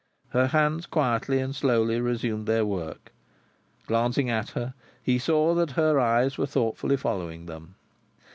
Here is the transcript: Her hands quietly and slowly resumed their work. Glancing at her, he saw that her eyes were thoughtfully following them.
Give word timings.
Her 0.29 0.47
hands 0.47 0.87
quietly 0.87 1.37
and 1.37 1.55
slowly 1.55 2.01
resumed 2.01 2.47
their 2.47 2.65
work. 2.65 3.13
Glancing 3.85 4.31
at 4.31 4.49
her, 4.57 4.73
he 5.03 5.19
saw 5.19 5.53
that 5.53 5.73
her 5.73 5.99
eyes 5.99 6.39
were 6.39 6.47
thoughtfully 6.47 6.97
following 6.97 7.45
them. 7.45 7.75